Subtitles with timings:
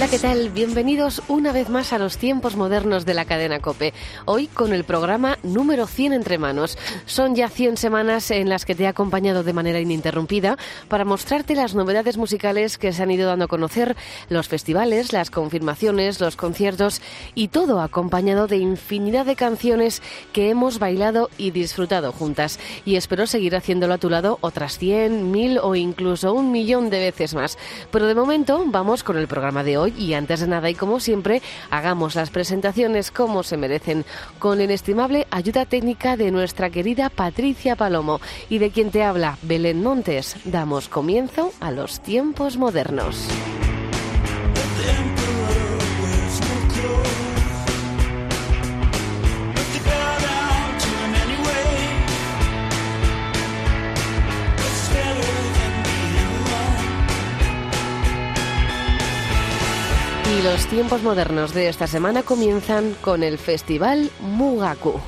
[0.00, 0.48] Hola, ¿qué tal?
[0.48, 3.92] Bienvenidos una vez más a los tiempos modernos de la cadena Cope.
[4.24, 6.78] Hoy con el programa número 100 entre manos.
[7.04, 10.56] Son ya 100 semanas en las que te he acompañado de manera ininterrumpida
[10.88, 13.94] para mostrarte las novedades musicales que se han ido dando a conocer,
[14.30, 17.02] los festivales, las confirmaciones, los conciertos
[17.34, 20.00] y todo acompañado de infinidad de canciones
[20.32, 22.58] que hemos bailado y disfrutado juntas.
[22.86, 27.00] Y espero seguir haciéndolo a tu lado otras 100, 1000 o incluso un millón de
[27.00, 27.58] veces más.
[27.90, 31.00] Pero de momento vamos con el programa de hoy y antes de nada y como
[31.00, 34.04] siempre hagamos las presentaciones como se merecen
[34.38, 39.38] con la inestimable ayuda técnica de nuestra querida Patricia Palomo y de quien te habla
[39.42, 40.36] Belén Montes.
[40.44, 43.28] Damos comienzo a los tiempos modernos.
[60.52, 65.00] Los tiempos modernos de esta semana comienzan con el Festival Mugaku.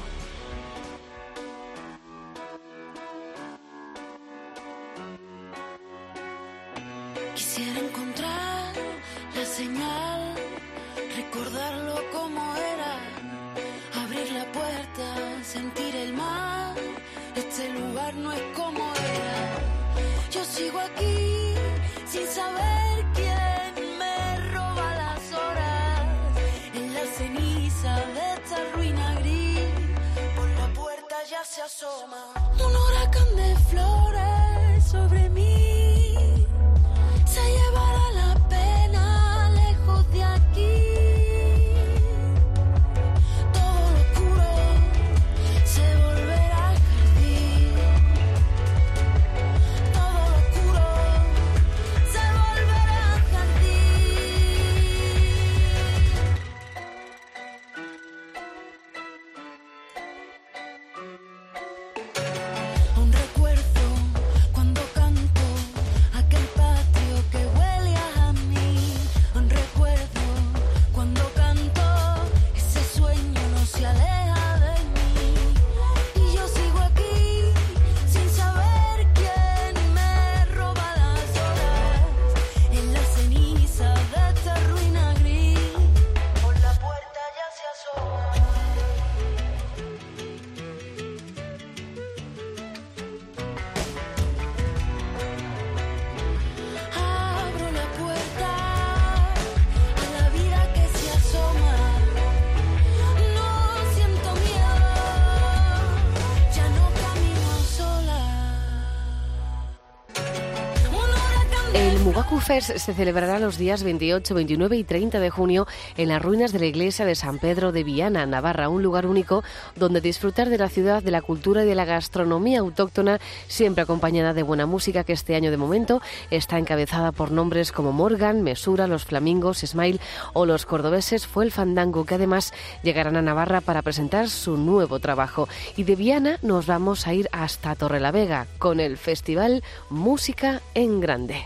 [112.43, 115.67] Se celebrará los días 28, 29 y 30 de junio
[115.97, 119.45] en las ruinas de la iglesia de San Pedro de Viana, Navarra, un lugar único
[119.77, 124.35] donde disfrutar de la ciudad, de la cultura y de la gastronomía autóctona, siempre acompañada
[124.35, 128.89] de buena música que este año de momento está encabezada por nombres como Morgan, Mesura,
[128.89, 130.01] Los Flamingos, Smile
[130.33, 132.53] o los cordobeses Fue el Fandango, que además
[132.83, 135.49] llegarán a Navarra para presentar su nuevo trabajo.
[135.77, 141.45] Y de Viana nos vamos a ir hasta Torrelavega con el festival Música en Grande.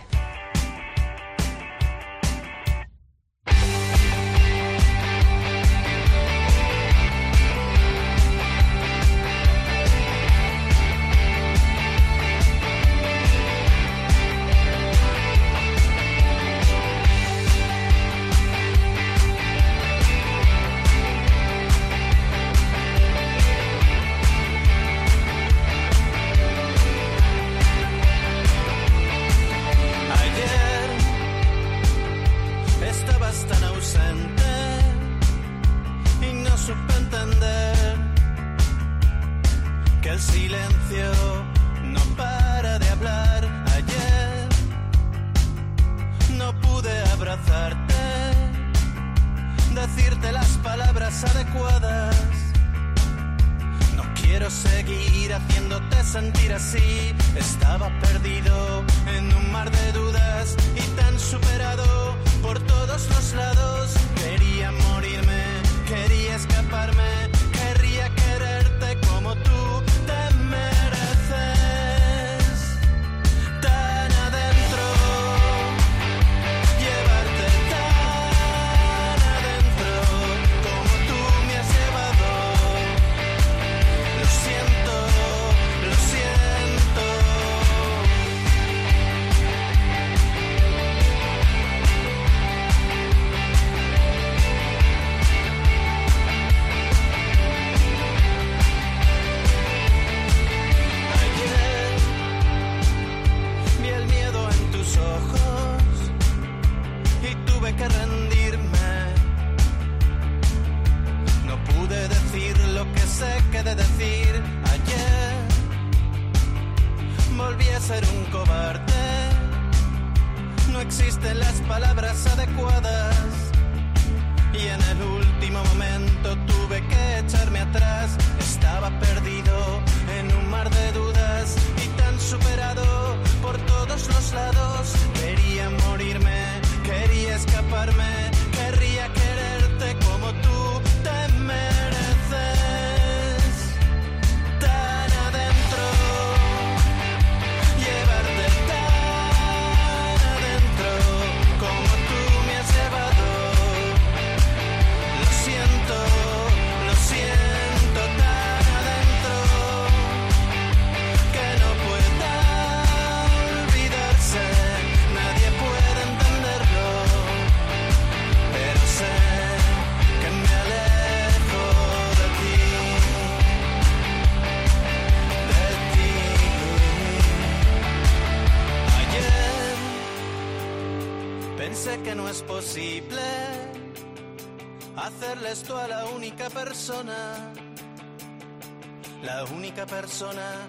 [189.22, 190.68] La única persona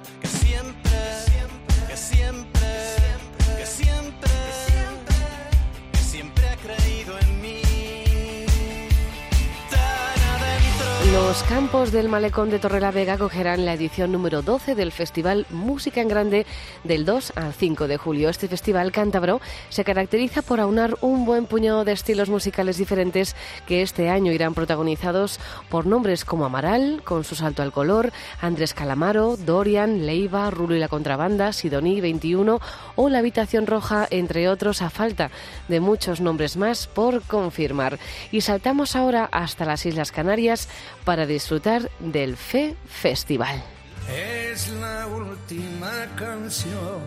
[11.47, 16.45] campos del Malecón de Torrelavega acogerán la edición número 12 del Festival Música en Grande
[16.83, 18.27] del 2 al 5 de julio.
[18.27, 19.39] Este festival cántabro
[19.69, 23.33] se caracteriza por aunar un buen puñado de estilos musicales diferentes
[23.65, 25.39] que este año irán protagonizados
[25.69, 28.11] por nombres como Amaral, con su salto al color,
[28.41, 32.59] Andrés Calamaro, Dorian, Leiva, Rulo y la Contrabanda, Sidoní 21
[32.95, 35.31] o La Habitación Roja, entre otros, a falta
[35.69, 37.99] de muchos nombres más por confirmar.
[38.31, 40.67] Y saltamos ahora hasta las Islas Canarias
[41.05, 43.63] para disfrutar del FE Festival.
[44.09, 46.99] Es la última canción,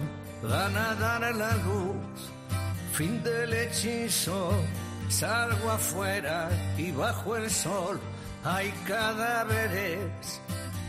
[0.42, 1.96] van a dar la luz,
[2.92, 4.52] fin del hechizo,
[5.08, 6.48] salgo afuera
[6.78, 7.98] y bajo el sol
[8.44, 10.40] hay cadáveres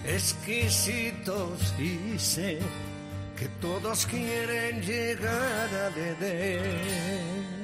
[0.06, 2.60] exquisitos y sé
[3.38, 7.61] que todos quieren llegar a beber.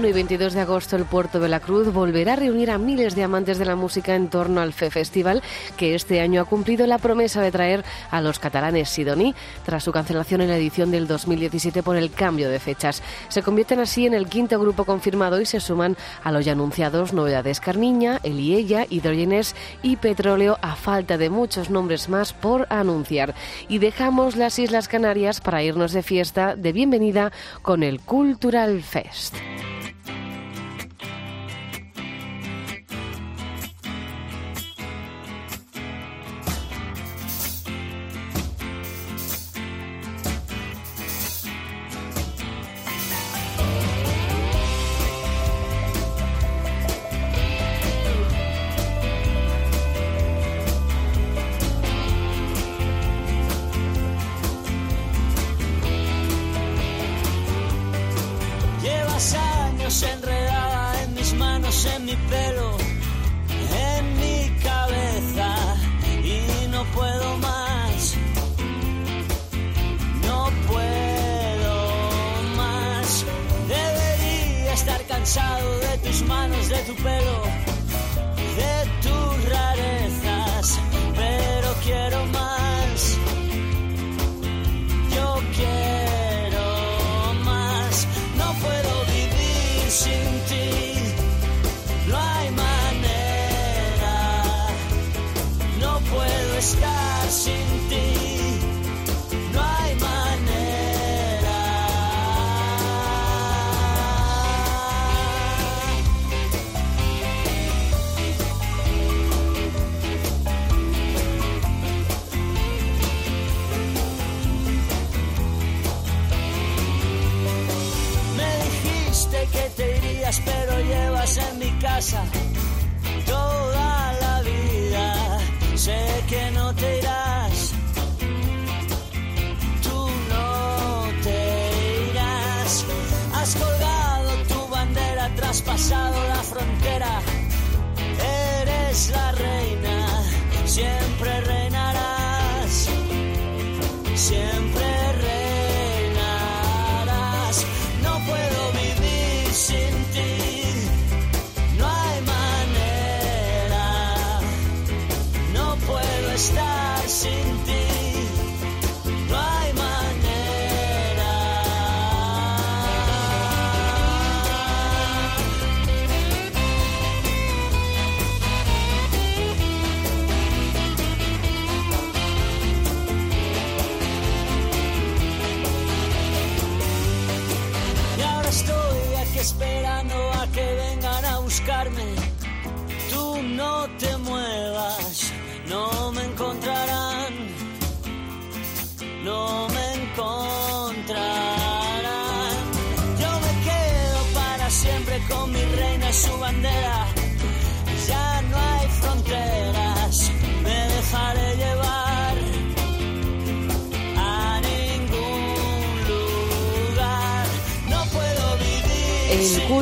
[0.00, 3.14] 21 y 22 de agosto el puerto de la Cruz volverá a reunir a miles
[3.14, 5.42] de amantes de la música en torno al FE Festival,
[5.76, 9.34] que este año ha cumplido la promesa de traer a los catalanes Sidoní
[9.66, 13.02] tras su cancelación en la edición del 2017 por el cambio de fechas.
[13.28, 17.12] Se convierten así en el quinto grupo confirmado y se suman a los ya anunciados
[17.12, 23.34] Novedades Carmiña, Eliella, Hidrogenes y Petróleo a falta de muchos nombres más por anunciar.
[23.68, 29.36] Y dejamos las Islas Canarias para irnos de fiesta de bienvenida con el Cultural Fest.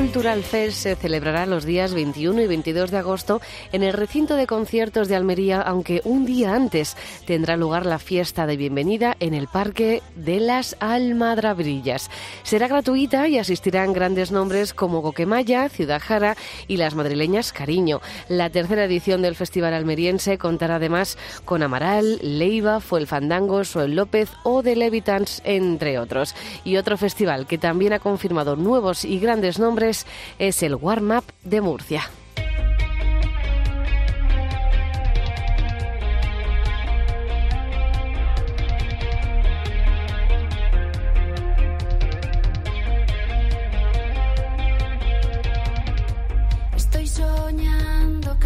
[0.08, 4.46] Cultural Fest se celebrará los días 21 y 22 de agosto en el recinto de
[4.46, 6.96] conciertos de Almería, aunque un día antes
[7.26, 12.08] tendrá lugar la fiesta de bienvenida en el Parque de las Almadrabrillas.
[12.42, 16.38] Será gratuita y asistirán grandes nombres como Coquemaya, Ciudad Jara
[16.68, 18.00] y las madrileñas Cariño.
[18.30, 24.62] La tercera edición del Festival Almeriense contará además con Amaral, Leiva, Fuelfandango, Soel López o
[24.62, 26.34] The Levitans, entre otros.
[26.64, 29.97] Y otro festival que también ha confirmado nuevos y grandes nombres
[30.38, 32.10] es el Warm Up de Murcia.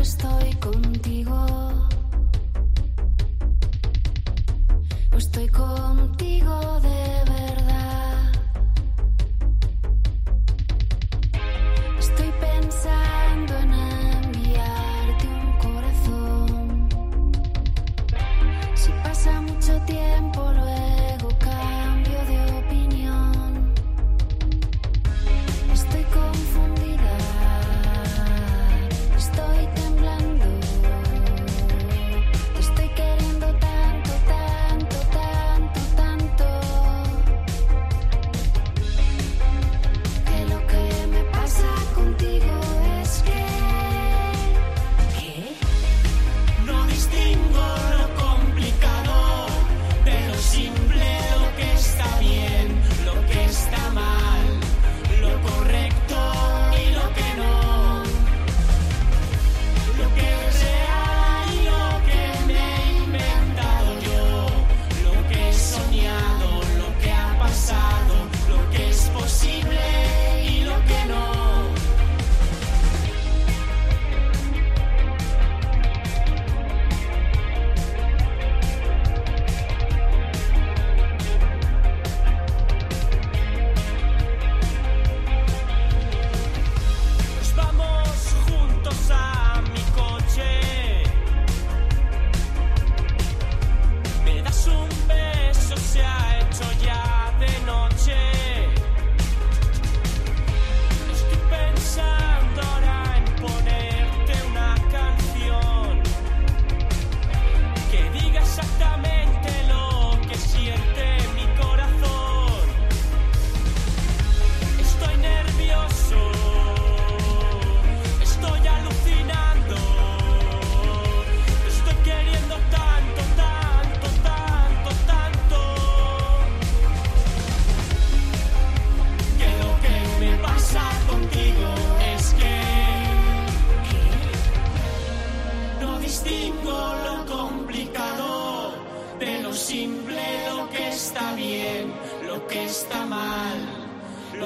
[0.03, 1.47] Estoy contigo.
[5.13, 6.22] O estoy contigo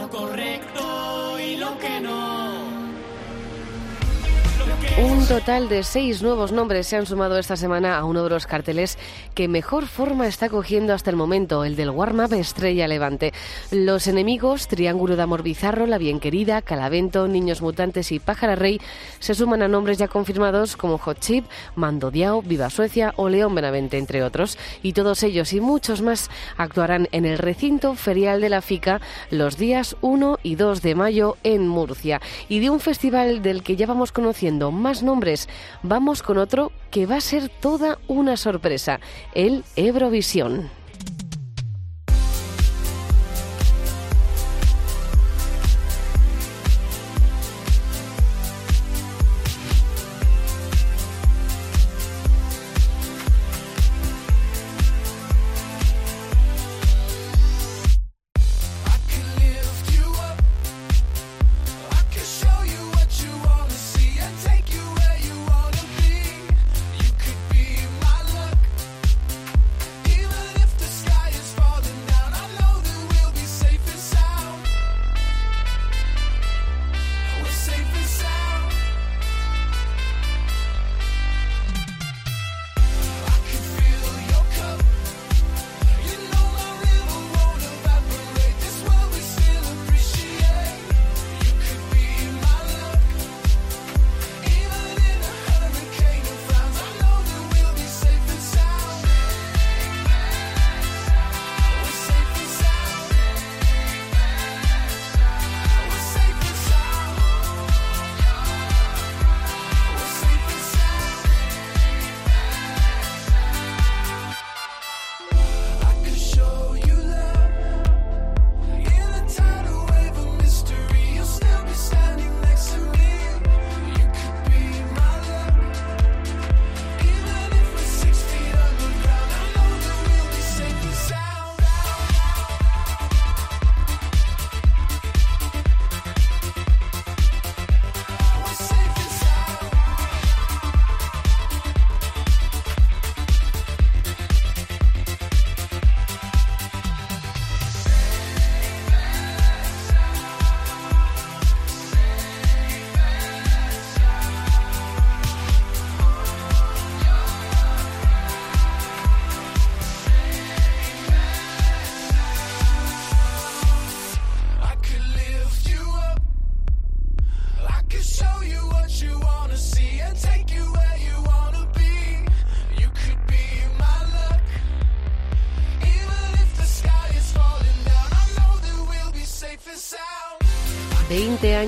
[0.09, 2.26] correcto y lo que no.
[4.99, 8.47] Un total de seis nuevos nombres se han sumado esta semana a uno de los
[8.47, 8.97] carteles
[9.35, 13.35] que mejor forma está cogiendo hasta el momento, el del warm-up Estrella Levante.
[13.71, 18.81] Los enemigos, Triángulo de Amor Bizarro, La Bien Querida, Calavento, Niños Mutantes y Pájara Rey,
[19.19, 23.55] se suman a nombres ya confirmados como Hot Chip, Mando Diao, Viva Suecia o León
[23.55, 24.57] Benavente, entre otros.
[24.83, 29.59] Y todos ellos y muchos más actuarán en el recinto ferial de la FICA los
[29.59, 32.23] días 1 y 2 de mayo en Murcia.
[32.49, 35.49] Y de un festival del que ya vamos conociendo más nombres,
[35.83, 39.01] vamos con otro que va a ser toda una sorpresa,
[39.35, 40.71] el Eurovisión.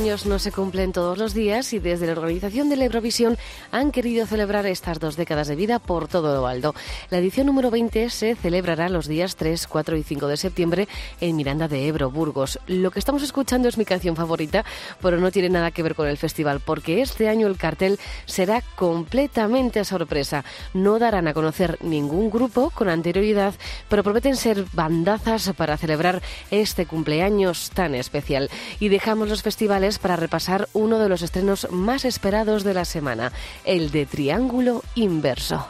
[0.08, 3.36] Años no se cumplen todos los días y desde la organización de la Eurovisión
[3.72, 6.74] han querido celebrar estas dos décadas de vida por todo lo alto.
[7.10, 10.88] La edición número 20 se celebrará los días 3, 4 y 5 de septiembre
[11.20, 12.58] en Miranda de Ebro, Burgos.
[12.66, 14.64] Lo que estamos escuchando es mi canción favorita,
[15.02, 18.62] pero no tiene nada que ver con el festival, porque este año el cartel será
[18.76, 20.42] completamente sorpresa.
[20.72, 23.52] No darán a conocer ningún grupo con anterioridad,
[23.90, 28.48] pero prometen ser bandazas para celebrar este cumpleaños tan especial.
[28.80, 33.32] Y dejamos los festivales para repasar uno de los estrenos más esperados de la semana,
[33.64, 35.66] el de Triángulo Inverso.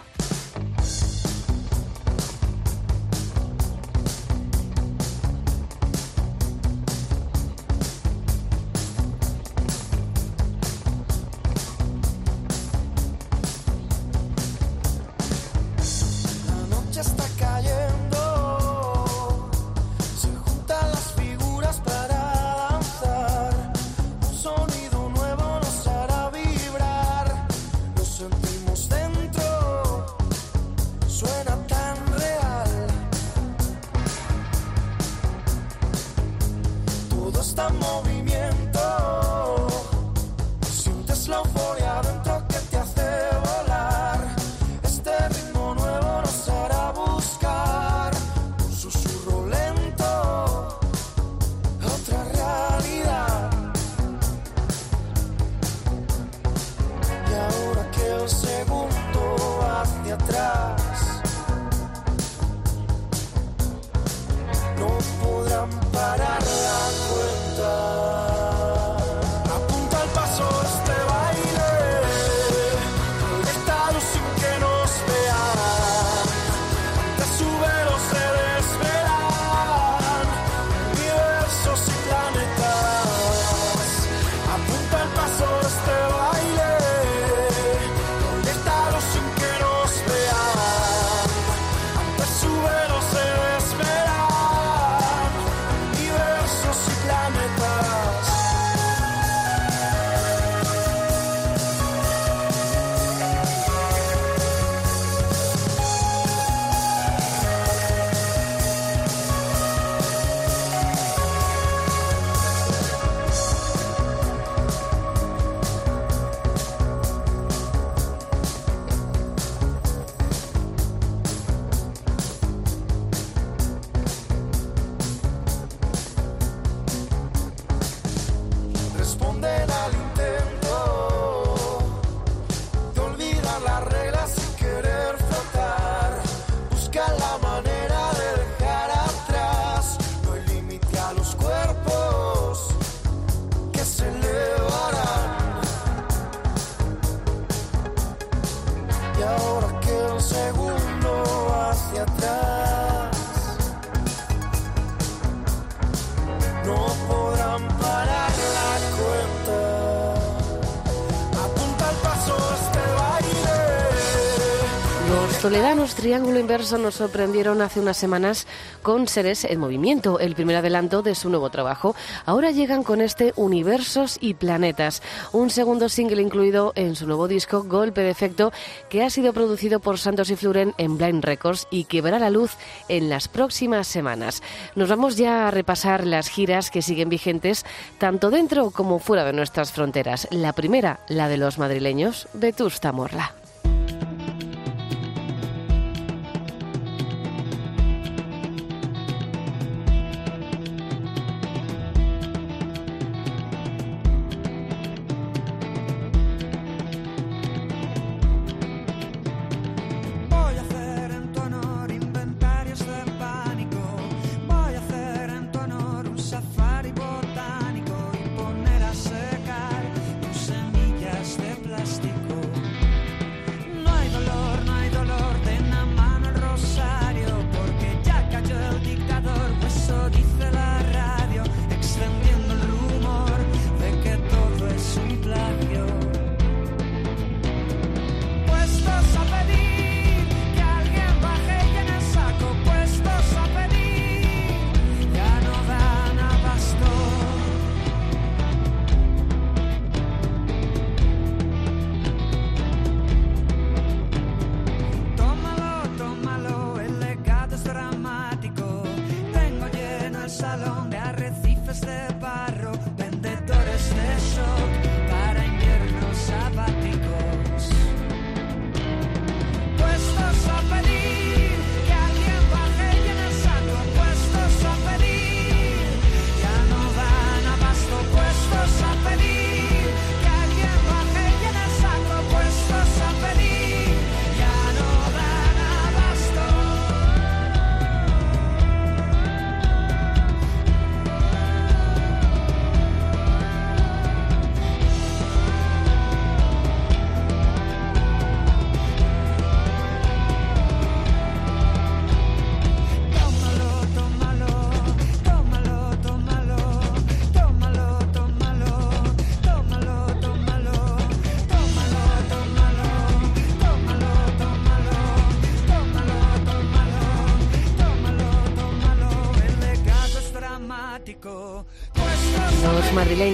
[165.49, 168.47] Los toledanos Triángulo Inverso nos sorprendieron hace unas semanas
[168.83, 171.97] con Seres en Movimiento, el primer adelanto de su nuevo trabajo.
[172.27, 177.63] Ahora llegan con este Universos y Planetas, un segundo single incluido en su nuevo disco
[177.63, 178.53] Golpe de Efecto,
[178.91, 182.29] que ha sido producido por Santos y Fluren en Blind Records y que verá la
[182.29, 182.53] luz
[182.91, 184.43] en las próximas semanas.
[184.75, 187.65] Nos vamos ya a repasar las giras que siguen vigentes
[187.97, 190.29] tanto dentro como fuera de nuestras fronteras.
[190.31, 193.33] La primera, la de los madrileños, Vetusta Morla.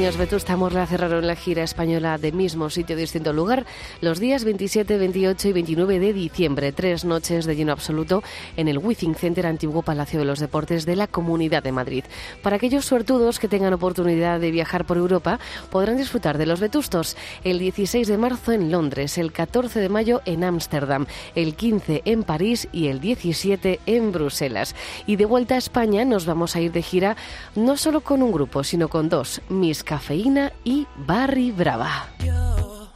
[0.05, 3.64] Madrileños Vetusta Morla cerraron la gira española de mismo sitio, distinto lugar,
[4.03, 6.73] los días 27, 28 y 29 de diciembre.
[6.73, 8.23] Tres noches de lleno absoluto
[8.59, 12.05] en el Withing Center, antiguo Palacio de los Deportes de la Comunidad de Madrid.
[12.43, 15.40] Para aquellos suertudos que tengan oportunidad de viajar por Europa,
[15.71, 20.21] podrán disfrutar de los Vetustos el 16 de marzo en Londres, el 14 de mayo
[20.27, 24.75] en Ámsterdam, el 15 en París y el 17 en Bruselas.
[25.07, 27.17] Y de vuelta a España nos vamos a ir de gira
[27.55, 32.09] no solo con un grupo, sino con dos, Miss Cafeína y Barry Brava.
[32.18, 32.90] Yo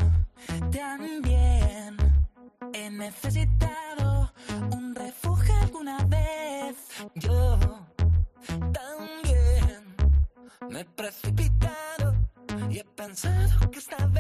[0.72, 1.96] también
[2.72, 4.32] he necesitado
[4.72, 6.74] un refugio alguna vez.
[7.14, 7.56] Yo
[8.72, 9.94] también
[10.68, 12.16] me he precipitado
[12.68, 14.17] y he pensado que esta vez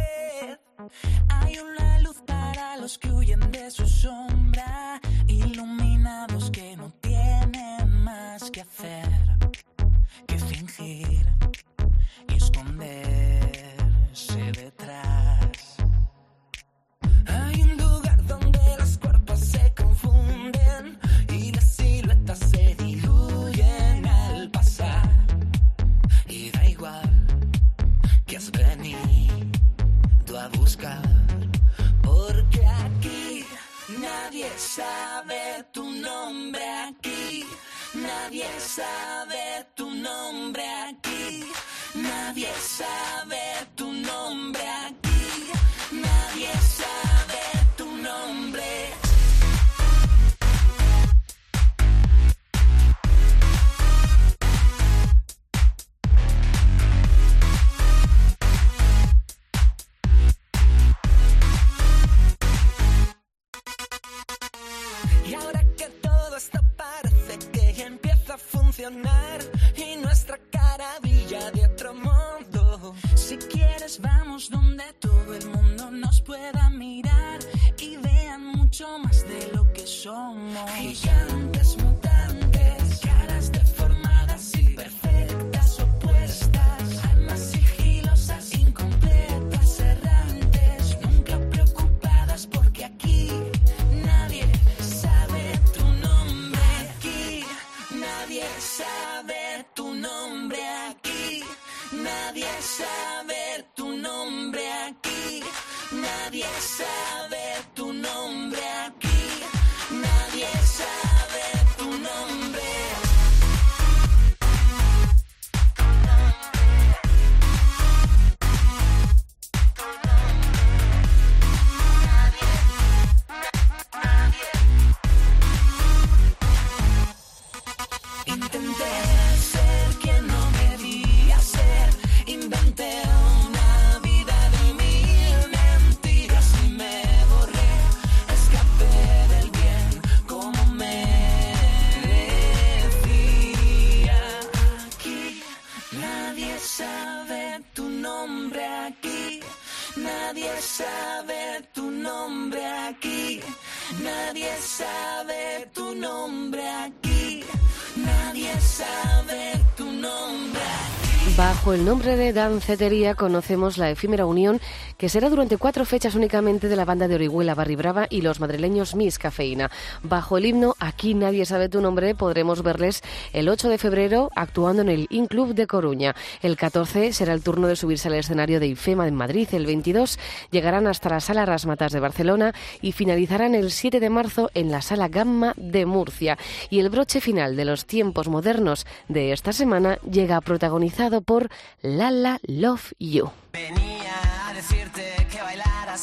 [161.88, 164.60] nombre de Dancetería conocemos la efímera unión
[164.98, 168.40] que será durante cuatro fechas únicamente de la banda de Orihuela Barri Brava y los
[168.40, 169.70] madrileños Miss Cafeína.
[170.02, 174.82] Bajo el himno Aquí nadie sabe tu nombre podremos verles el 8 de febrero actuando
[174.82, 176.14] en el In Club de Coruña.
[176.42, 179.48] El 14 será el turno de subirse al escenario de IFEMA en Madrid.
[179.52, 180.18] El 22
[180.50, 184.82] llegarán hasta la Sala Rasmatas de Barcelona y finalizarán el 7 de marzo en la
[184.82, 186.38] Sala Gamma de Murcia.
[186.70, 191.48] Y el broche final de los tiempos modernos de esta semana llega protagonizado por
[191.82, 193.30] Lala Love You.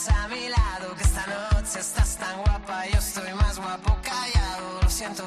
[0.10, 4.82] A mi lado, que esta noche estás tan guapa, yo estoy más guapo callado.
[4.82, 5.26] Lo siento,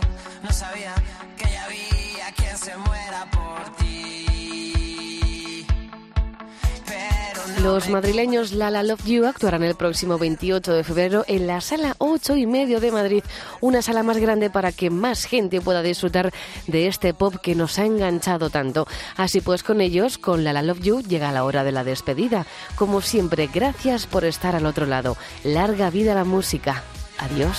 [7.62, 12.37] Los madrileños Lala Love You actuarán el próximo 28 de febrero en la sala 8
[12.37, 13.25] y medio de Madrid,
[13.61, 16.33] una sala más grande para que más gente pueda disfrutar
[16.66, 18.87] de este pop que nos ha enganchado tanto.
[19.16, 22.47] Así pues, con ellos, con Lala Love You, llega la hora de la despedida.
[22.77, 25.16] Como siempre, gracias por estar al otro lado.
[25.42, 26.85] Larga vida la música.
[27.18, 27.59] Adiós.